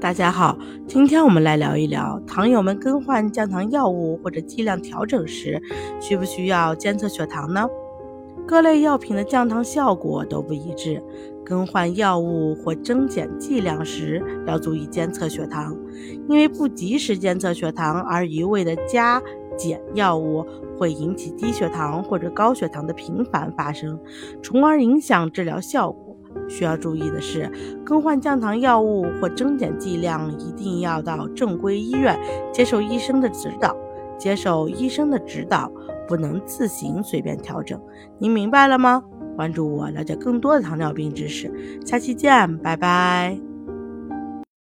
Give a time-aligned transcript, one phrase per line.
[0.00, 5.60] 大家好，今天我们来聊一聊，糖友们更换降糖药物或者剂量调整时，
[6.00, 7.68] 需不需要监测血糖呢？
[8.46, 11.02] 各类药品的降糖效果都不一致，
[11.44, 15.76] 更换药物或增减剂量时要注意监测血糖，
[16.28, 19.20] 因为不及时监测血糖而一味的加
[19.56, 20.46] 减药物，
[20.78, 23.98] 会引起低血糖或者高血糖的频繁发生，
[24.44, 26.07] 从而影响治疗效果。
[26.48, 27.50] 需要注意的是，
[27.84, 32.18] 更换降糖药物或增减剂量一定要到正规医院
[32.52, 33.76] 接受医生的指导。
[34.18, 35.70] 接受医生的指导，
[36.08, 37.80] 不能自行随便调整。
[38.18, 39.04] 您明白了吗？
[39.36, 41.48] 关注我，了解更多的糖尿病知识。
[41.86, 43.47] 下期见，拜拜。